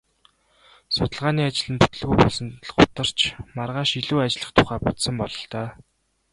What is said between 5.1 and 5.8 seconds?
бололтой.